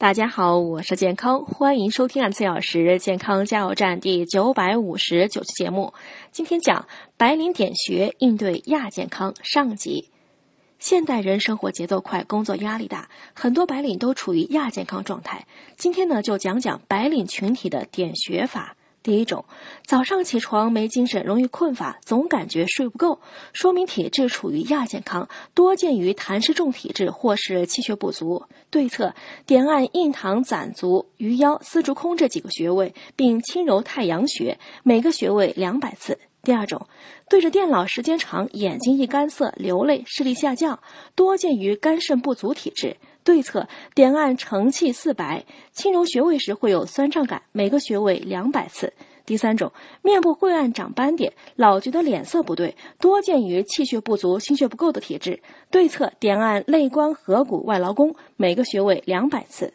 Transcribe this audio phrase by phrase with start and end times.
[0.00, 5.92] 大家好，我是健康，欢迎收听二十四小时健康加油站第九百五十九期节目。
[6.30, 6.86] 今天讲
[7.16, 10.08] 白领点穴应对亚健康上集。
[10.78, 15.48] 现代人生活节奏快，工作压力大，很多白领都处于亚健康状态。
[15.76, 18.76] 今天呢，就讲讲白领群体的点穴法。
[19.08, 19.46] 第一种，
[19.86, 23.20] 早上起床没精神，容易困乏，总感觉睡不够，
[23.54, 28.44] 说明体质处于亚健康，多见于痰湿重体质或是气血不足。
[28.68, 29.14] 对策：
[29.46, 36.18] 点按印堂、攒足、鱼腰、丝竹空这几个穴位，并轻揉太阳穴，每个穴位两百次。
[36.42, 36.86] 第二种，
[37.30, 40.80] 对着电脑时间长，眼睛易干涩、流泪、视力下降，
[41.14, 42.98] 多见于肝肾不足体质。
[43.28, 48.90] 对策：点按承气四白，轻揉穴位时会有酸胀感，每个穴位两百次。
[49.26, 55.38] 第三种，面部晦暗长斑点，老觉得脸色不对，多见于气血不足、心血不够的体质。
[55.70, 59.74] 对策：点按肋关合谷外劳宫，每个穴位两百次。